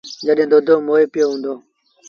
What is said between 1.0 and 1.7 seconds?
پيو هُݩدو۔